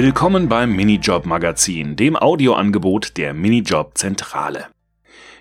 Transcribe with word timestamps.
Willkommen 0.00 0.48
beim 0.48 0.76
Minijob 0.76 1.26
Magazin, 1.26 1.96
dem 1.96 2.14
Audioangebot 2.14 3.16
der 3.16 3.34
Minijob 3.34 3.98
Zentrale. 3.98 4.66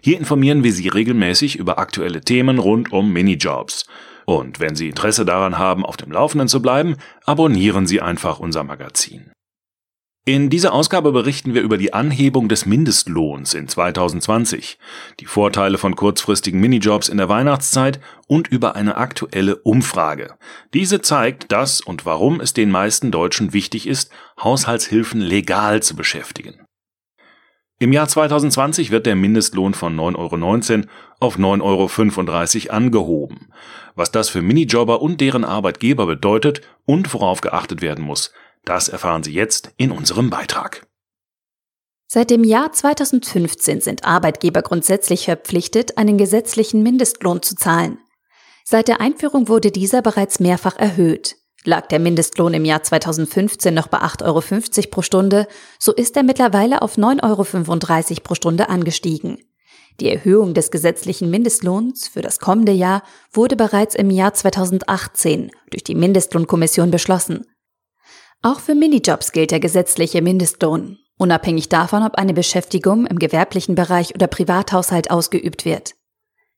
Hier 0.01 0.17
informieren 0.17 0.63
wir 0.63 0.73
Sie 0.73 0.87
regelmäßig 0.87 1.57
über 1.57 1.77
aktuelle 1.77 2.21
Themen 2.21 2.57
rund 2.57 2.91
um 2.91 3.13
Minijobs. 3.13 3.85
Und 4.25 4.59
wenn 4.59 4.75
Sie 4.75 4.89
Interesse 4.89 5.25
daran 5.25 5.59
haben, 5.59 5.85
auf 5.85 5.95
dem 5.95 6.11
Laufenden 6.11 6.47
zu 6.47 6.59
bleiben, 6.59 6.95
abonnieren 7.23 7.85
Sie 7.85 8.01
einfach 8.01 8.39
unser 8.39 8.63
Magazin. 8.63 9.31
In 10.27 10.49
dieser 10.49 10.73
Ausgabe 10.73 11.13
berichten 11.13 11.53
wir 11.53 11.61
über 11.61 11.77
die 11.77 11.93
Anhebung 11.93 12.49
des 12.49 12.65
Mindestlohns 12.65 13.53
in 13.53 13.69
2020, 13.69 14.77
die 15.21 15.25
Vorteile 15.25 15.77
von 15.77 15.95
kurzfristigen 15.95 16.59
Minijobs 16.59 17.07
in 17.07 17.15
der 17.15 17.29
Weihnachtszeit 17.29 18.01
und 18.27 18.49
über 18.49 18.75
eine 18.75 18.97
aktuelle 18.97 19.55
Umfrage. 19.55 20.33
Diese 20.73 20.99
zeigt, 20.99 21.53
dass 21.53 21.79
und 21.79 22.05
warum 22.05 22.41
es 22.41 22.51
den 22.51 22.71
meisten 22.71 23.09
Deutschen 23.09 23.53
wichtig 23.53 23.87
ist, 23.87 24.11
Haushaltshilfen 24.43 25.21
legal 25.21 25.81
zu 25.81 25.95
beschäftigen. 25.95 26.59
Im 27.79 27.93
Jahr 27.93 28.09
2020 28.09 28.91
wird 28.91 29.05
der 29.05 29.15
Mindestlohn 29.15 29.75
von 29.75 29.95
9,19 29.95 30.73
Euro 30.73 30.87
auf 31.21 31.37
9,35 31.37 32.65
Euro 32.67 32.75
angehoben. 32.75 33.47
Was 33.95 34.11
das 34.11 34.27
für 34.27 34.41
Minijobber 34.41 35.01
und 35.01 35.21
deren 35.21 35.45
Arbeitgeber 35.45 36.05
bedeutet 36.05 36.63
und 36.85 37.13
worauf 37.13 37.39
geachtet 37.39 37.81
werden 37.81 38.03
muss, 38.03 38.33
das 38.65 38.89
erfahren 38.89 39.23
Sie 39.23 39.33
jetzt 39.33 39.71
in 39.77 39.91
unserem 39.91 40.29
Beitrag. 40.29 40.87
Seit 42.09 42.29
dem 42.29 42.43
Jahr 42.45 42.71
2015 42.71 43.81
sind 43.81 44.05
Arbeitgeber 44.05 44.61
grundsätzlich 44.61 45.25
verpflichtet, 45.25 45.97
einen 45.97 46.17
gesetzlichen 46.17 46.81
Mindestlohn 46.81 47.41
zu 47.41 47.55
zahlen. 47.55 47.99
Seit 48.63 48.87
der 48.87 49.01
Einführung 49.01 49.49
wurde 49.49 49.71
dieser 49.71 50.01
bereits 50.01 50.39
mehrfach 50.39 50.77
erhöht. 50.77 51.35
Lag 51.65 51.87
der 51.87 51.99
Mindestlohn 51.99 52.53
im 52.53 52.63
Jahr 52.63 52.81
2015 52.81 53.73
noch 53.73 53.87
bei 53.87 53.99
8,50 53.99 54.23
Euro 54.25 54.89
pro 54.89 55.01
Stunde, 55.01 55.47
so 55.79 55.93
ist 55.93 56.15
er 56.15 56.23
mittlerweile 56.23 56.81
auf 56.81 56.97
9,35 56.97 57.23
Euro 57.23 58.21
pro 58.23 58.35
Stunde 58.35 58.69
angestiegen. 58.69 59.39
Die 59.99 60.09
Erhöhung 60.09 60.53
des 60.53 60.71
gesetzlichen 60.71 61.29
Mindestlohns 61.29 62.07
für 62.07 62.21
das 62.21 62.39
kommende 62.39 62.71
Jahr 62.71 63.03
wurde 63.33 63.55
bereits 63.55 63.95
im 63.95 64.11
Jahr 64.11 64.33
2018 64.33 65.51
durch 65.71 65.83
die 65.83 65.95
Mindestlohnkommission 65.95 66.91
beschlossen. 66.91 67.45
Auch 68.41 68.59
für 68.59 68.75
Minijobs 68.75 69.31
gilt 69.31 69.51
der 69.51 69.59
gesetzliche 69.59 70.21
Mindestlohn, 70.21 70.99
unabhängig 71.17 71.69
davon, 71.69 72.03
ob 72.03 72.15
eine 72.15 72.33
Beschäftigung 72.33 73.05
im 73.07 73.19
gewerblichen 73.19 73.75
Bereich 73.75 74.13
oder 74.13 74.27
Privathaushalt 74.27 75.09
ausgeübt 75.11 75.65
wird. 75.65 75.95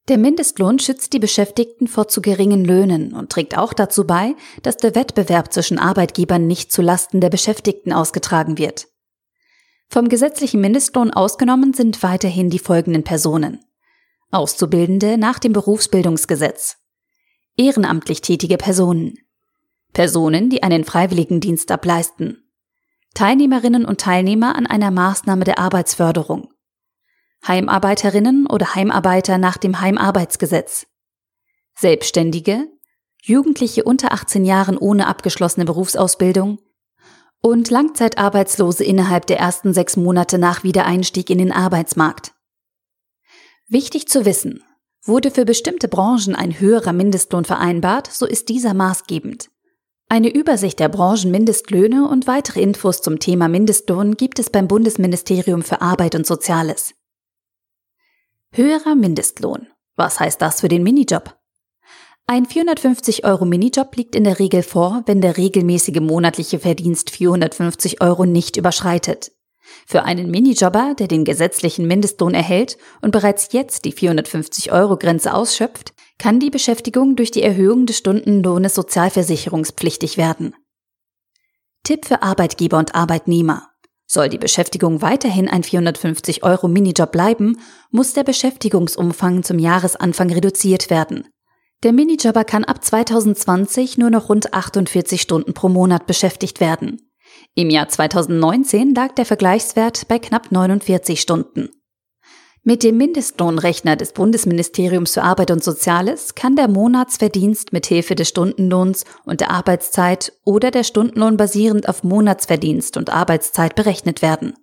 Der 0.09 0.17
Mindestlohn 0.17 0.79
schützt 0.79 1.13
die 1.13 1.19
Beschäftigten 1.19 1.87
vor 1.87 2.07
zu 2.07 2.21
geringen 2.21 2.65
Löhnen 2.65 3.13
und 3.13 3.31
trägt 3.31 3.57
auch 3.57 3.73
dazu 3.73 4.07
bei, 4.07 4.35
dass 4.63 4.77
der 4.77 4.95
Wettbewerb 4.95 5.53
zwischen 5.53 5.77
Arbeitgebern 5.77 6.47
nicht 6.47 6.71
zu 6.71 6.81
Lasten 6.81 7.21
der 7.21 7.29
Beschäftigten 7.29 7.93
ausgetragen 7.93 8.57
wird. 8.57 8.87
Vom 9.87 10.09
gesetzlichen 10.09 10.61
Mindestlohn 10.61 11.11
ausgenommen 11.11 11.73
sind 11.73 12.01
weiterhin 12.03 12.49
die 12.49 12.59
folgenden 12.59 13.03
Personen. 13.03 13.59
Auszubildende 14.31 15.17
nach 15.17 15.39
dem 15.39 15.53
Berufsbildungsgesetz. 15.53 16.77
Ehrenamtlich 17.55 18.21
tätige 18.21 18.57
Personen. 18.57 19.15
Personen, 19.93 20.49
die 20.49 20.63
einen 20.63 20.83
Freiwilligendienst 20.83 21.71
ableisten, 21.71 22.49
Teilnehmerinnen 23.13 23.85
und 23.85 23.99
Teilnehmer 23.99 24.55
an 24.55 24.67
einer 24.67 24.91
Maßnahme 24.91 25.43
der 25.43 25.59
Arbeitsförderung, 25.59 26.53
Heimarbeiterinnen 27.47 28.47
oder 28.47 28.75
Heimarbeiter 28.75 29.37
nach 29.37 29.57
dem 29.57 29.81
Heimarbeitsgesetz, 29.81 30.87
Selbstständige, 31.75 32.67
Jugendliche 33.21 33.83
unter 33.83 34.13
18 34.13 34.45
Jahren 34.45 34.77
ohne 34.77 35.07
abgeschlossene 35.07 35.65
Berufsausbildung 35.65 36.59
und 37.41 37.69
Langzeitarbeitslose 37.69 38.83
innerhalb 38.83 39.27
der 39.27 39.39
ersten 39.39 39.73
sechs 39.73 39.97
Monate 39.97 40.37
nach 40.37 40.63
Wiedereinstieg 40.63 41.29
in 41.29 41.37
den 41.37 41.51
Arbeitsmarkt. 41.51 42.33
Wichtig 43.67 44.07
zu 44.07 44.25
wissen, 44.25 44.63
wurde 45.03 45.31
für 45.31 45.45
bestimmte 45.45 45.87
Branchen 45.87 46.35
ein 46.35 46.59
höherer 46.59 46.93
Mindestlohn 46.93 47.45
vereinbart, 47.45 48.07
so 48.11 48.25
ist 48.25 48.49
dieser 48.49 48.73
maßgebend. 48.73 49.49
Eine 50.11 50.33
Übersicht 50.33 50.79
der 50.79 50.89
Branchenmindestlöhne 50.89 52.09
und 52.09 52.25
weitere 52.25 52.63
Infos 52.63 53.03
zum 53.03 53.19
Thema 53.19 53.47
Mindestlohn 53.47 54.17
gibt 54.17 54.39
es 54.39 54.49
beim 54.49 54.67
Bundesministerium 54.67 55.61
für 55.61 55.81
Arbeit 55.81 56.15
und 56.15 56.25
Soziales. 56.25 56.95
Höherer 58.51 58.95
Mindestlohn. 58.95 59.67
Was 59.95 60.19
heißt 60.19 60.41
das 60.41 60.61
für 60.61 60.67
den 60.67 60.81
Minijob? 60.81 61.37
Ein 62.25 62.47
450 62.47 63.23
Euro 63.23 63.45
Minijob 63.45 63.95
liegt 63.97 64.15
in 64.15 64.23
der 64.23 64.39
Regel 64.39 64.63
vor, 64.63 65.03
wenn 65.05 65.21
der 65.21 65.37
regelmäßige 65.37 65.99
monatliche 65.99 66.57
Verdienst 66.57 67.11
450 67.11 68.01
Euro 68.01 68.25
nicht 68.25 68.57
überschreitet. 68.57 69.31
Für 69.87 70.03
einen 70.03 70.29
Minijobber, 70.29 70.95
der 70.97 71.07
den 71.07 71.25
gesetzlichen 71.25 71.87
Mindestlohn 71.87 72.33
erhält 72.33 72.77
und 73.01 73.11
bereits 73.11 73.49
jetzt 73.51 73.85
die 73.85 73.91
450 73.91 74.71
Euro 74.71 74.97
Grenze 74.97 75.33
ausschöpft, 75.33 75.93
kann 76.17 76.39
die 76.39 76.49
Beschäftigung 76.49 77.15
durch 77.15 77.31
die 77.31 77.43
Erhöhung 77.43 77.85
des 77.85 77.97
Stundenlohnes 77.97 78.75
sozialversicherungspflichtig 78.75 80.17
werden. 80.17 80.53
Tipp 81.83 82.05
für 82.05 82.21
Arbeitgeber 82.21 82.77
und 82.77 82.93
Arbeitnehmer. 82.93 83.69
Soll 84.05 84.27
die 84.29 84.37
Beschäftigung 84.37 85.01
weiterhin 85.01 85.47
ein 85.47 85.63
450 85.63 86.43
Euro 86.43 86.67
Minijob 86.67 87.11
bleiben, 87.11 87.59
muss 87.91 88.13
der 88.13 88.23
Beschäftigungsumfang 88.23 89.43
zum 89.43 89.59
Jahresanfang 89.59 90.31
reduziert 90.31 90.89
werden. 90.89 91.27
Der 91.83 91.93
Minijobber 91.93 92.43
kann 92.43 92.65
ab 92.65 92.83
2020 92.83 93.97
nur 93.97 94.09
noch 94.09 94.27
rund 94.27 94.53
48 94.53 95.21
Stunden 95.21 95.53
pro 95.53 95.69
Monat 95.69 96.07
beschäftigt 96.07 96.59
werden. 96.59 97.08
Im 97.55 97.69
Jahr 97.69 97.89
2019 97.89 98.93
lag 98.93 99.13
der 99.15 99.25
Vergleichswert 99.25 100.07
bei 100.07 100.19
knapp 100.19 100.51
49 100.51 101.19
Stunden. 101.19 101.69
Mit 102.63 102.83
dem 102.83 102.97
Mindestlohnrechner 102.97 103.95
des 103.95 104.11
Bundesministeriums 104.13 105.13
für 105.13 105.23
Arbeit 105.23 105.49
und 105.49 105.63
Soziales 105.63 106.35
kann 106.35 106.57
der 106.57 106.67
Monatsverdienst 106.67 107.73
mit 107.73 107.85
Hilfe 107.85 108.15
des 108.15 108.29
Stundenlohns 108.29 109.05
und 109.25 109.41
der 109.41 109.51
Arbeitszeit 109.51 110.33
oder 110.43 110.69
der 110.69 110.83
Stundenlohn 110.83 111.37
basierend 111.37 111.87
auf 111.87 112.03
Monatsverdienst 112.03 112.97
und 112.97 113.09
Arbeitszeit 113.09 113.75
berechnet 113.75 114.21
werden. 114.21 114.53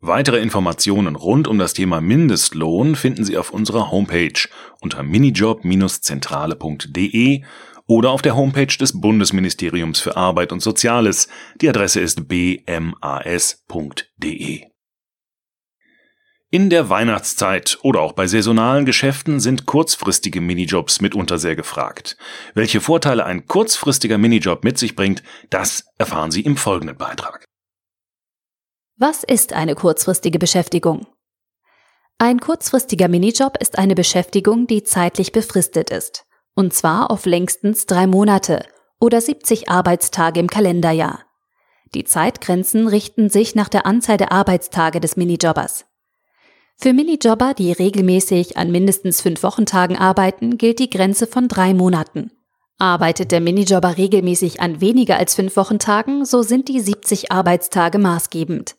Weitere 0.00 0.40
Informationen 0.40 1.14
rund 1.16 1.48
um 1.48 1.58
das 1.58 1.72
Thema 1.72 2.02
Mindestlohn 2.02 2.94
finden 2.94 3.24
Sie 3.24 3.38
auf 3.38 3.54
unserer 3.54 3.90
Homepage 3.90 4.46
unter 4.82 5.02
minijob-zentrale.de 5.02 7.42
oder 7.86 8.10
auf 8.10 8.22
der 8.22 8.36
Homepage 8.36 8.66
des 8.66 9.00
Bundesministeriums 9.00 10.00
für 10.00 10.16
Arbeit 10.16 10.52
und 10.52 10.60
Soziales. 10.60 11.28
Die 11.60 11.68
Adresse 11.68 12.00
ist 12.00 12.28
bmas.de. 12.28 13.54
In 16.50 16.70
der 16.70 16.88
Weihnachtszeit 16.88 17.78
oder 17.82 18.00
auch 18.00 18.12
bei 18.12 18.28
saisonalen 18.28 18.84
Geschäften 18.84 19.40
sind 19.40 19.66
kurzfristige 19.66 20.40
Minijobs 20.40 21.00
mitunter 21.00 21.36
sehr 21.36 21.56
gefragt. 21.56 22.16
Welche 22.54 22.80
Vorteile 22.80 23.24
ein 23.24 23.48
kurzfristiger 23.48 24.18
Minijob 24.18 24.62
mit 24.62 24.78
sich 24.78 24.94
bringt, 24.94 25.24
das 25.50 25.84
erfahren 25.98 26.30
Sie 26.30 26.42
im 26.42 26.56
folgenden 26.56 26.96
Beitrag. 26.96 27.44
Was 28.96 29.24
ist 29.24 29.52
eine 29.52 29.74
kurzfristige 29.74 30.38
Beschäftigung? 30.38 31.08
Ein 32.18 32.38
kurzfristiger 32.38 33.08
Minijob 33.08 33.56
ist 33.60 33.76
eine 33.76 33.96
Beschäftigung, 33.96 34.68
die 34.68 34.84
zeitlich 34.84 35.32
befristet 35.32 35.90
ist, 35.90 36.24
und 36.54 36.72
zwar 36.72 37.10
auf 37.10 37.26
längstens 37.26 37.86
drei 37.86 38.06
Monate 38.06 38.64
oder 39.00 39.20
70 39.20 39.68
Arbeitstage 39.68 40.40
im 40.40 40.48
Kalenderjahr. 40.48 41.20
Die 41.94 42.04
Zeitgrenzen 42.04 42.88
richten 42.88 43.30
sich 43.30 43.54
nach 43.54 43.68
der 43.68 43.86
Anzahl 43.86 44.16
der 44.16 44.32
Arbeitstage 44.32 45.00
des 45.00 45.16
Minijobbers. 45.16 45.84
Für 46.76 46.92
Minijobber, 46.92 47.54
die 47.54 47.72
regelmäßig 47.72 48.56
an 48.56 48.72
mindestens 48.72 49.20
fünf 49.20 49.42
Wochentagen 49.42 49.96
arbeiten, 49.96 50.58
gilt 50.58 50.80
die 50.80 50.90
Grenze 50.90 51.26
von 51.26 51.46
drei 51.46 51.72
Monaten. 51.72 52.32
Arbeitet 52.78 53.30
der 53.30 53.40
Minijobber 53.40 53.96
regelmäßig 53.96 54.60
an 54.60 54.80
weniger 54.80 55.16
als 55.16 55.36
fünf 55.36 55.56
Wochentagen, 55.56 56.24
so 56.24 56.42
sind 56.42 56.68
die 56.68 56.80
70 56.80 57.30
Arbeitstage 57.30 57.98
maßgebend. 57.98 58.74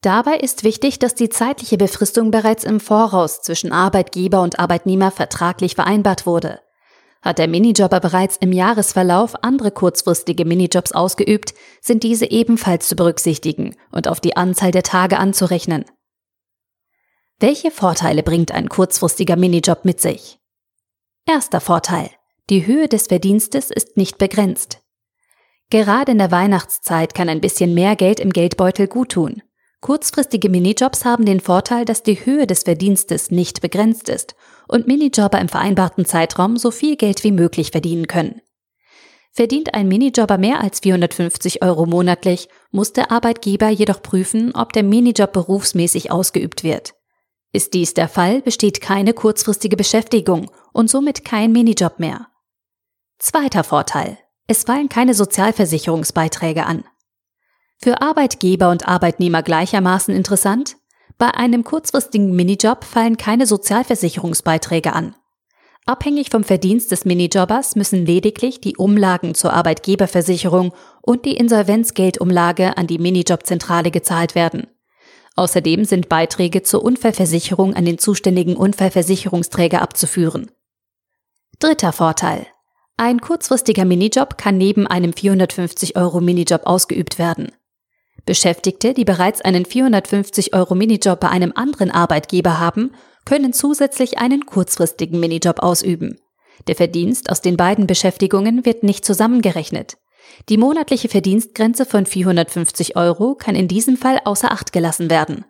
Dabei 0.00 0.36
ist 0.36 0.64
wichtig, 0.64 0.98
dass 0.98 1.14
die 1.14 1.28
zeitliche 1.28 1.76
Befristung 1.76 2.30
bereits 2.30 2.64
im 2.64 2.80
Voraus 2.80 3.42
zwischen 3.42 3.72
Arbeitgeber 3.72 4.42
und 4.42 4.58
Arbeitnehmer 4.58 5.10
vertraglich 5.12 5.76
vereinbart 5.76 6.26
wurde. 6.26 6.60
Hat 7.28 7.38
der 7.38 7.46
Minijobber 7.46 8.00
bereits 8.00 8.38
im 8.38 8.54
Jahresverlauf 8.54 9.44
andere 9.44 9.70
kurzfristige 9.70 10.46
Minijobs 10.46 10.92
ausgeübt, 10.92 11.52
sind 11.82 12.02
diese 12.02 12.30
ebenfalls 12.30 12.88
zu 12.88 12.96
berücksichtigen 12.96 13.76
und 13.92 14.08
auf 14.08 14.18
die 14.18 14.38
Anzahl 14.38 14.70
der 14.70 14.82
Tage 14.82 15.18
anzurechnen. 15.18 15.84
Welche 17.38 17.70
Vorteile 17.70 18.22
bringt 18.22 18.52
ein 18.52 18.70
kurzfristiger 18.70 19.36
Minijob 19.36 19.84
mit 19.84 20.00
sich? 20.00 20.38
Erster 21.26 21.60
Vorteil. 21.60 22.08
Die 22.48 22.64
Höhe 22.64 22.88
des 22.88 23.08
Verdienstes 23.08 23.70
ist 23.70 23.98
nicht 23.98 24.16
begrenzt. 24.16 24.80
Gerade 25.68 26.12
in 26.12 26.18
der 26.18 26.30
Weihnachtszeit 26.30 27.12
kann 27.14 27.28
ein 27.28 27.42
bisschen 27.42 27.74
mehr 27.74 27.94
Geld 27.94 28.20
im 28.20 28.32
Geldbeutel 28.32 28.86
guttun. 28.88 29.42
Kurzfristige 29.80 30.48
Minijobs 30.48 31.04
haben 31.04 31.24
den 31.24 31.40
Vorteil, 31.40 31.84
dass 31.84 32.02
die 32.02 32.26
Höhe 32.26 32.46
des 32.46 32.64
Verdienstes 32.64 33.30
nicht 33.30 33.60
begrenzt 33.60 34.08
ist 34.08 34.34
und 34.66 34.88
Minijobber 34.88 35.40
im 35.40 35.48
vereinbarten 35.48 36.04
Zeitraum 36.04 36.56
so 36.56 36.70
viel 36.70 36.96
Geld 36.96 37.22
wie 37.22 37.32
möglich 37.32 37.70
verdienen 37.70 38.08
können. 38.08 38.40
Verdient 39.32 39.74
ein 39.74 39.86
Minijobber 39.86 40.36
mehr 40.36 40.60
als 40.60 40.80
450 40.80 41.62
Euro 41.62 41.86
monatlich, 41.86 42.48
muss 42.72 42.92
der 42.92 43.12
Arbeitgeber 43.12 43.68
jedoch 43.68 44.02
prüfen, 44.02 44.52
ob 44.52 44.72
der 44.72 44.82
Minijob 44.82 45.32
berufsmäßig 45.32 46.10
ausgeübt 46.10 46.64
wird. 46.64 46.94
Ist 47.52 47.72
dies 47.72 47.94
der 47.94 48.08
Fall, 48.08 48.42
besteht 48.42 48.80
keine 48.80 49.14
kurzfristige 49.14 49.76
Beschäftigung 49.76 50.50
und 50.72 50.90
somit 50.90 51.24
kein 51.24 51.52
Minijob 51.52 52.00
mehr. 52.00 52.26
Zweiter 53.18 53.62
Vorteil. 53.62 54.18
Es 54.48 54.64
fallen 54.64 54.88
keine 54.88 55.14
Sozialversicherungsbeiträge 55.14 56.66
an. 56.66 56.84
Für 57.80 58.02
Arbeitgeber 58.02 58.70
und 58.70 58.88
Arbeitnehmer 58.88 59.42
gleichermaßen 59.42 60.14
interessant? 60.14 60.76
Bei 61.16 61.34
einem 61.34 61.62
kurzfristigen 61.62 62.34
Minijob 62.34 62.84
fallen 62.84 63.16
keine 63.16 63.46
Sozialversicherungsbeiträge 63.46 64.92
an. 64.92 65.14
Abhängig 65.86 66.30
vom 66.30 66.44
Verdienst 66.44 66.90
des 66.90 67.04
Minijobbers 67.04 67.76
müssen 67.76 68.04
lediglich 68.04 68.60
die 68.60 68.76
Umlagen 68.76 69.34
zur 69.34 69.52
Arbeitgeberversicherung 69.52 70.72
und 71.02 71.24
die 71.24 71.36
Insolvenzgeldumlage 71.36 72.76
an 72.76 72.86
die 72.86 72.98
Minijobzentrale 72.98 73.90
gezahlt 73.90 74.34
werden. 74.34 74.66
Außerdem 75.36 75.84
sind 75.84 76.08
Beiträge 76.08 76.64
zur 76.64 76.82
Unfallversicherung 76.82 77.74
an 77.74 77.84
den 77.84 77.98
zuständigen 77.98 78.56
Unfallversicherungsträger 78.56 79.80
abzuführen. 79.80 80.50
Dritter 81.60 81.92
Vorteil. 81.92 82.48
Ein 82.96 83.20
kurzfristiger 83.20 83.84
Minijob 83.84 84.36
kann 84.36 84.58
neben 84.58 84.88
einem 84.88 85.12
450 85.12 85.96
Euro 85.96 86.20
Minijob 86.20 86.66
ausgeübt 86.66 87.20
werden. 87.20 87.52
Beschäftigte, 88.28 88.92
die 88.92 89.06
bereits 89.06 89.40
einen 89.40 89.64
450 89.64 90.52
Euro 90.52 90.74
Minijob 90.74 91.18
bei 91.18 91.30
einem 91.30 91.50
anderen 91.54 91.90
Arbeitgeber 91.90 92.60
haben, 92.60 92.90
können 93.24 93.54
zusätzlich 93.54 94.18
einen 94.18 94.44
kurzfristigen 94.44 95.18
Minijob 95.18 95.60
ausüben. 95.62 96.20
Der 96.66 96.76
Verdienst 96.76 97.30
aus 97.30 97.40
den 97.40 97.56
beiden 97.56 97.86
Beschäftigungen 97.86 98.66
wird 98.66 98.82
nicht 98.82 99.06
zusammengerechnet. 99.06 99.96
Die 100.50 100.58
monatliche 100.58 101.08
Verdienstgrenze 101.08 101.86
von 101.86 102.04
450 102.04 102.96
Euro 102.96 103.34
kann 103.34 103.54
in 103.54 103.66
diesem 103.66 103.96
Fall 103.96 104.20
außer 104.26 104.52
Acht 104.52 104.74
gelassen 104.74 105.08
werden. 105.08 105.46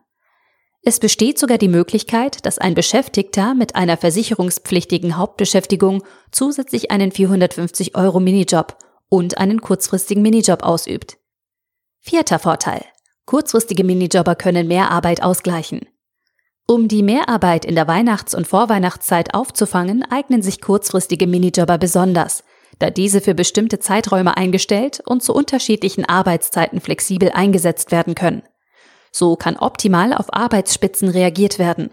Es 0.84 1.00
besteht 1.00 1.40
sogar 1.40 1.58
die 1.58 1.66
Möglichkeit, 1.66 2.46
dass 2.46 2.58
ein 2.58 2.74
Beschäftigter 2.74 3.54
mit 3.54 3.74
einer 3.74 3.96
versicherungspflichtigen 3.96 5.16
Hauptbeschäftigung 5.16 6.04
zusätzlich 6.30 6.92
einen 6.92 7.10
450 7.10 7.96
Euro 7.96 8.20
Minijob 8.20 8.78
und 9.08 9.36
einen 9.36 9.60
kurzfristigen 9.60 10.22
Minijob 10.22 10.62
ausübt. 10.62 11.18
Vierter 12.08 12.38
Vorteil. 12.38 12.86
Kurzfristige 13.26 13.84
Minijobber 13.84 14.34
können 14.34 14.66
Mehrarbeit 14.66 15.22
ausgleichen. 15.22 15.86
Um 16.66 16.88
die 16.88 17.02
Mehrarbeit 17.02 17.66
in 17.66 17.74
der 17.74 17.86
Weihnachts- 17.86 18.34
und 18.34 18.48
Vorweihnachtszeit 18.48 19.34
aufzufangen, 19.34 20.02
eignen 20.10 20.40
sich 20.40 20.62
kurzfristige 20.62 21.26
Minijobber 21.26 21.76
besonders, 21.76 22.44
da 22.78 22.88
diese 22.88 23.20
für 23.20 23.34
bestimmte 23.34 23.78
Zeiträume 23.78 24.38
eingestellt 24.38 25.02
und 25.04 25.22
zu 25.22 25.34
unterschiedlichen 25.34 26.06
Arbeitszeiten 26.06 26.80
flexibel 26.80 27.30
eingesetzt 27.30 27.90
werden 27.90 28.14
können. 28.14 28.42
So 29.12 29.36
kann 29.36 29.58
optimal 29.58 30.14
auf 30.14 30.32
Arbeitsspitzen 30.32 31.10
reagiert 31.10 31.58
werden. 31.58 31.90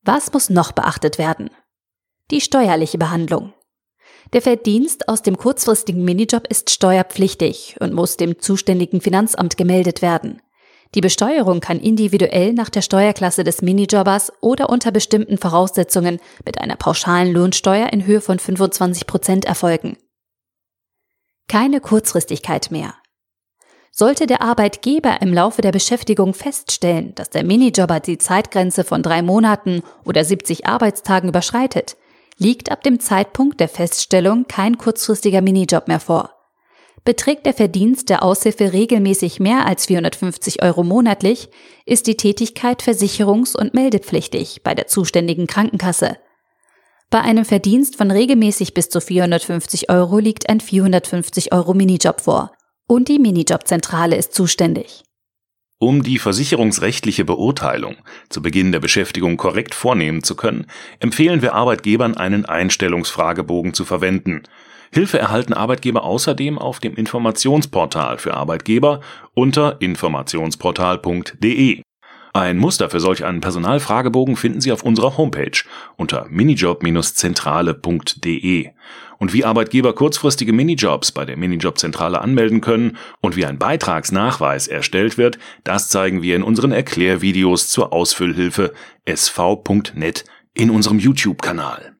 Was 0.00 0.32
muss 0.32 0.48
noch 0.48 0.72
beachtet 0.72 1.18
werden? 1.18 1.50
Die 2.30 2.40
steuerliche 2.40 2.96
Behandlung. 2.96 3.52
Der 4.32 4.42
Verdienst 4.42 5.08
aus 5.08 5.22
dem 5.22 5.36
kurzfristigen 5.36 6.04
Minijob 6.04 6.46
ist 6.48 6.70
steuerpflichtig 6.70 7.76
und 7.80 7.92
muss 7.92 8.16
dem 8.16 8.38
zuständigen 8.38 9.00
Finanzamt 9.00 9.56
gemeldet 9.56 10.02
werden. 10.02 10.40
Die 10.94 11.00
Besteuerung 11.00 11.60
kann 11.60 11.78
individuell 11.78 12.52
nach 12.52 12.68
der 12.68 12.82
Steuerklasse 12.82 13.44
des 13.44 13.62
Minijobbers 13.62 14.32
oder 14.40 14.70
unter 14.70 14.90
bestimmten 14.90 15.38
Voraussetzungen 15.38 16.20
mit 16.44 16.60
einer 16.60 16.76
pauschalen 16.76 17.32
Lohnsteuer 17.32 17.92
in 17.92 18.06
Höhe 18.06 18.20
von 18.20 18.38
25 18.38 19.06
Prozent 19.06 19.44
erfolgen. 19.44 19.96
Keine 21.48 21.80
Kurzfristigkeit 21.80 22.70
mehr. 22.70 22.94
Sollte 23.92 24.26
der 24.26 24.42
Arbeitgeber 24.42 25.20
im 25.20 25.32
Laufe 25.32 25.62
der 25.62 25.72
Beschäftigung 25.72 26.34
feststellen, 26.34 27.14
dass 27.16 27.30
der 27.30 27.44
Minijobber 27.44 27.98
die 27.98 28.18
Zeitgrenze 28.18 28.84
von 28.84 29.02
drei 29.02 29.22
Monaten 29.22 29.82
oder 30.04 30.24
70 30.24 30.66
Arbeitstagen 30.66 31.28
überschreitet, 31.28 31.96
liegt 32.40 32.72
ab 32.72 32.82
dem 32.82 32.98
Zeitpunkt 32.98 33.60
der 33.60 33.68
Feststellung 33.68 34.46
kein 34.48 34.78
kurzfristiger 34.78 35.42
Minijob 35.42 35.88
mehr 35.88 36.00
vor. 36.00 36.30
Beträgt 37.04 37.46
der 37.46 37.54
Verdienst 37.54 38.08
der 38.08 38.22
Aushilfe 38.22 38.72
regelmäßig 38.72 39.40
mehr 39.40 39.66
als 39.66 39.86
450 39.86 40.62
Euro 40.62 40.82
monatlich, 40.82 41.50
ist 41.86 42.06
die 42.06 42.16
Tätigkeit 42.16 42.82
versicherungs- 42.82 43.56
und 43.56 43.74
meldepflichtig 43.74 44.62
bei 44.62 44.74
der 44.74 44.86
zuständigen 44.86 45.46
Krankenkasse. 45.46 46.16
Bei 47.10 47.20
einem 47.20 47.44
Verdienst 47.44 47.96
von 47.96 48.10
regelmäßig 48.10 48.72
bis 48.72 48.88
zu 48.88 49.00
450 49.00 49.90
Euro 49.90 50.18
liegt 50.18 50.48
ein 50.48 50.60
450 50.60 51.52
Euro 51.52 51.74
Minijob 51.74 52.20
vor. 52.20 52.52
Und 52.86 53.08
die 53.08 53.18
Minijobzentrale 53.18 54.16
ist 54.16 54.34
zuständig. 54.34 55.04
Um 55.82 56.02
die 56.02 56.18
versicherungsrechtliche 56.18 57.24
Beurteilung 57.24 57.96
zu 58.28 58.42
Beginn 58.42 58.70
der 58.70 58.80
Beschäftigung 58.80 59.38
korrekt 59.38 59.74
vornehmen 59.74 60.22
zu 60.22 60.36
können, 60.36 60.66
empfehlen 60.98 61.40
wir 61.40 61.54
Arbeitgebern 61.54 62.18
einen 62.18 62.44
Einstellungsfragebogen 62.44 63.72
zu 63.72 63.86
verwenden. 63.86 64.42
Hilfe 64.92 65.18
erhalten 65.18 65.54
Arbeitgeber 65.54 66.04
außerdem 66.04 66.58
auf 66.58 66.80
dem 66.80 66.96
Informationsportal 66.96 68.18
für 68.18 68.34
Arbeitgeber 68.34 69.00
unter 69.32 69.80
informationsportal.de. 69.80 71.80
Ein 72.32 72.58
Muster 72.58 72.88
für 72.90 73.00
solch 73.00 73.24
einen 73.24 73.40
Personalfragebogen 73.40 74.36
finden 74.36 74.60
Sie 74.60 74.70
auf 74.70 74.84
unserer 74.84 75.16
Homepage 75.16 75.64
unter 75.96 76.26
minijob-zentrale.de 76.28 78.70
und 79.18 79.32
wie 79.32 79.44
Arbeitgeber 79.44 79.94
kurzfristige 79.94 80.52
Minijobs 80.52 81.10
bei 81.12 81.24
der 81.24 81.36
Minijobzentrale 81.36 82.20
anmelden 82.20 82.60
können 82.60 82.98
und 83.20 83.36
wie 83.36 83.46
ein 83.46 83.58
Beitragsnachweis 83.58 84.68
erstellt 84.68 85.18
wird, 85.18 85.40
das 85.64 85.88
zeigen 85.88 86.22
wir 86.22 86.36
in 86.36 86.44
unseren 86.44 86.70
Erklärvideos 86.72 87.68
zur 87.68 87.92
Ausfüllhilfe 87.92 88.72
sv.net 89.06 90.24
in 90.54 90.70
unserem 90.70 91.00
YouTube-Kanal. 91.00 91.96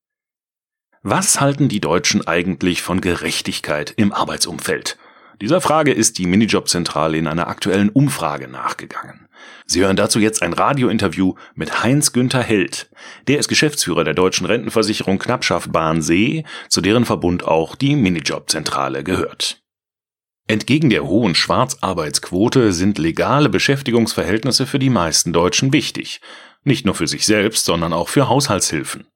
Was 1.03 1.41
halten 1.41 1.69
die 1.69 1.81
Deutschen 1.81 2.27
eigentlich 2.27 2.83
von 2.83 3.01
Gerechtigkeit 3.01 3.95
im 3.97 4.13
Arbeitsumfeld? 4.13 4.99
Dieser 5.41 5.63
Frage 5.63 5.93
ist 5.93 6.19
die 6.19 6.27
Minijobzentrale 6.27 7.17
in 7.17 7.27
einer 7.27 7.49
aktuellen 7.49 7.89
Umfrage 7.89 8.49
nachgegangen. 8.49 9.30
Sie 9.67 9.81
hören 9.81 9.97
dazu 9.97 10.19
jetzt 10.19 10.43
ein 10.43 10.53
Radiointerview 10.53 11.35
mit 11.55 11.83
Heinz-Günther 11.83 12.43
Held. 12.43 12.91
Der 13.29 13.39
ist 13.39 13.49
Geschäftsführer 13.49 14.05
der 14.05 14.15
deutschen 14.15 14.47
Rentenversicherung 14.47 15.19
Knappschaft 15.19 15.73
Bahnsee, 15.73 16.45
zu 16.69 16.81
deren 16.81 17.05
Verbund 17.05 17.45
auch 17.45 17.77
die 17.77 17.95
Minijobzentrale 17.95 19.05
gehört. 19.05 19.63
Entgegen 20.49 20.91
der 20.91 21.07
hohen 21.07 21.37
Schwarzarbeitsquote 21.37 22.73
sind 22.73 22.99
legale 22.99 23.49
Beschäftigungsverhältnisse 23.49 24.67
für 24.67 24.81
die 24.81 24.91
meisten 24.91 25.33
Deutschen 25.33 25.73
wichtig. 25.73 26.21
Nicht 26.65 26.85
nur 26.85 26.97
für 26.97 27.07
sich 27.07 27.25
selbst, 27.25 27.65
sondern 27.65 27.93
auch 27.93 28.09
für 28.09 28.29
Haushaltshilfen. 28.29 29.07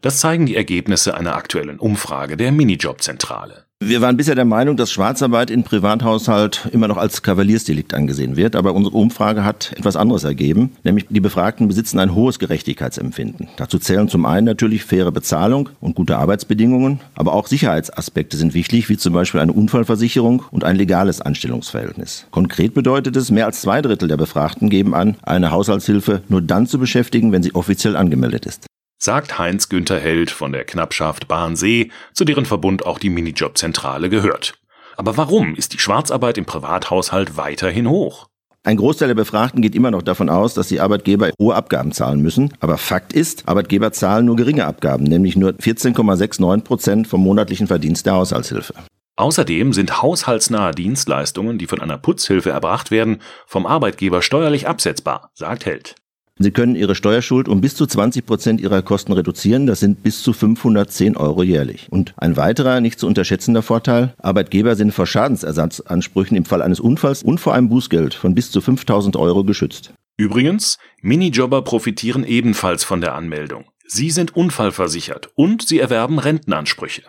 Das 0.00 0.18
zeigen 0.18 0.46
die 0.46 0.56
Ergebnisse 0.56 1.14
einer 1.14 1.36
aktuellen 1.36 1.78
Umfrage 1.78 2.36
der 2.36 2.50
Minijobzentrale. 2.50 3.69
Wir 3.82 4.02
waren 4.02 4.18
bisher 4.18 4.34
der 4.34 4.44
Meinung, 4.44 4.76
dass 4.76 4.92
Schwarzarbeit 4.92 5.48
in 5.48 5.64
Privathaushalt 5.64 6.68
immer 6.70 6.86
noch 6.86 6.98
als 6.98 7.22
Kavaliersdelikt 7.22 7.94
angesehen 7.94 8.36
wird, 8.36 8.54
aber 8.54 8.74
unsere 8.74 8.94
Umfrage 8.94 9.42
hat 9.42 9.72
etwas 9.74 9.96
anderes 9.96 10.22
ergeben, 10.22 10.72
nämlich 10.84 11.06
die 11.08 11.18
Befragten 11.18 11.66
besitzen 11.66 11.98
ein 11.98 12.14
hohes 12.14 12.38
Gerechtigkeitsempfinden. 12.38 13.48
Dazu 13.56 13.78
zählen 13.78 14.10
zum 14.10 14.26
einen 14.26 14.44
natürlich 14.44 14.84
faire 14.84 15.10
Bezahlung 15.10 15.70
und 15.80 15.96
gute 15.96 16.18
Arbeitsbedingungen, 16.18 17.00
aber 17.14 17.32
auch 17.32 17.46
Sicherheitsaspekte 17.46 18.36
sind 18.36 18.52
wichtig, 18.52 18.90
wie 18.90 18.98
zum 18.98 19.14
Beispiel 19.14 19.40
eine 19.40 19.54
Unfallversicherung 19.54 20.42
und 20.50 20.62
ein 20.62 20.76
legales 20.76 21.22
Anstellungsverhältnis. 21.22 22.26
Konkret 22.32 22.74
bedeutet 22.74 23.16
es, 23.16 23.30
mehr 23.30 23.46
als 23.46 23.62
zwei 23.62 23.80
Drittel 23.80 24.08
der 24.08 24.18
Befragten 24.18 24.68
geben 24.68 24.94
an, 24.94 25.16
eine 25.22 25.52
Haushaltshilfe 25.52 26.20
nur 26.28 26.42
dann 26.42 26.66
zu 26.66 26.78
beschäftigen, 26.78 27.32
wenn 27.32 27.42
sie 27.42 27.54
offiziell 27.54 27.96
angemeldet 27.96 28.44
ist 28.44 28.66
sagt 29.00 29.38
Heinz-Günther 29.38 29.98
Held 29.98 30.30
von 30.30 30.52
der 30.52 30.64
Knappschaft 30.64 31.26
Bahnsee, 31.26 31.90
zu 32.12 32.24
deren 32.24 32.44
Verbund 32.44 32.84
auch 32.84 32.98
die 32.98 33.10
Minijobzentrale 33.10 34.10
gehört. 34.10 34.54
Aber 34.96 35.16
warum 35.16 35.56
ist 35.56 35.72
die 35.72 35.78
Schwarzarbeit 35.78 36.36
im 36.36 36.44
Privathaushalt 36.44 37.38
weiterhin 37.38 37.88
hoch? 37.88 38.28
Ein 38.62 38.76
Großteil 38.76 39.08
der 39.08 39.14
Befragten 39.14 39.62
geht 39.62 39.74
immer 39.74 39.90
noch 39.90 40.02
davon 40.02 40.28
aus, 40.28 40.52
dass 40.52 40.68
die 40.68 40.80
Arbeitgeber 40.80 41.30
hohe 41.40 41.54
Abgaben 41.54 41.92
zahlen 41.92 42.20
müssen. 42.20 42.52
Aber 42.60 42.76
Fakt 42.76 43.14
ist, 43.14 43.48
Arbeitgeber 43.48 43.90
zahlen 43.92 44.26
nur 44.26 44.36
geringe 44.36 44.66
Abgaben, 44.66 45.04
nämlich 45.04 45.34
nur 45.34 45.52
14,69 45.52 46.60
Prozent 46.62 47.06
vom 47.06 47.22
monatlichen 47.22 47.68
Verdienst 47.68 48.04
der 48.04 48.12
Haushaltshilfe. 48.14 48.74
Außerdem 49.16 49.72
sind 49.72 50.02
haushaltsnahe 50.02 50.72
Dienstleistungen, 50.72 51.56
die 51.56 51.66
von 51.66 51.80
einer 51.80 51.96
Putzhilfe 51.96 52.50
erbracht 52.50 52.90
werden, 52.90 53.22
vom 53.46 53.64
Arbeitgeber 53.66 54.20
steuerlich 54.20 54.68
absetzbar, 54.68 55.30
sagt 55.34 55.64
Held. 55.64 55.94
Sie 56.42 56.52
können 56.52 56.74
Ihre 56.74 56.94
Steuerschuld 56.94 57.48
um 57.48 57.60
bis 57.60 57.76
zu 57.76 57.86
20 57.86 58.24
Prozent 58.24 58.62
Ihrer 58.62 58.80
Kosten 58.80 59.12
reduzieren. 59.12 59.66
Das 59.66 59.80
sind 59.80 60.02
bis 60.02 60.22
zu 60.22 60.32
510 60.32 61.18
Euro 61.18 61.42
jährlich. 61.42 61.86
Und 61.90 62.14
ein 62.16 62.38
weiterer 62.38 62.80
nicht 62.80 62.98
zu 62.98 63.06
unterschätzender 63.06 63.60
Vorteil, 63.60 64.14
Arbeitgeber 64.16 64.74
sind 64.74 64.94
vor 64.94 65.06
Schadensersatzansprüchen 65.06 66.38
im 66.38 66.46
Fall 66.46 66.62
eines 66.62 66.80
Unfalls 66.80 67.22
und 67.22 67.40
vor 67.40 67.52
einem 67.52 67.68
Bußgeld 67.68 68.14
von 68.14 68.34
bis 68.34 68.50
zu 68.50 68.62
5000 68.62 69.16
Euro 69.16 69.44
geschützt. 69.44 69.92
Übrigens, 70.16 70.78
Minijobber 71.02 71.60
profitieren 71.60 72.24
ebenfalls 72.24 72.84
von 72.84 73.02
der 73.02 73.14
Anmeldung. 73.14 73.66
Sie 73.86 74.10
sind 74.10 74.34
unfallversichert 74.34 75.28
und 75.34 75.68
sie 75.68 75.78
erwerben 75.78 76.18
Rentenansprüche. 76.18 77.02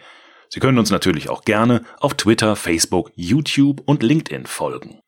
Sie 0.50 0.60
können 0.60 0.78
uns 0.78 0.92
natürlich 0.92 1.32
auch 1.32 1.46
gerne 1.46 1.82
auf 2.00 2.14
Twitter, 2.14 2.56
Facebook, 2.56 3.12
YouTube 3.16 3.82
und 3.88 4.04
LinkedIn 4.04 4.46
folgen. 4.46 5.00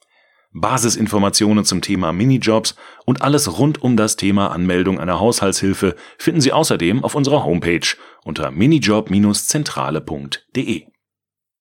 Basisinformationen 0.53 1.65
zum 1.65 1.81
Thema 1.81 2.13
Minijobs 2.13 2.75
und 3.05 3.21
alles 3.21 3.57
rund 3.57 3.81
um 3.81 3.97
das 3.97 4.17
Thema 4.17 4.51
Anmeldung 4.51 4.99
einer 4.99 5.19
Haushaltshilfe 5.19 5.95
finden 6.17 6.41
Sie 6.41 6.51
außerdem 6.51 7.03
auf 7.03 7.15
unserer 7.15 7.45
Homepage 7.45 7.95
unter 8.23 8.51
minijob-zentrale.de. 8.51 10.90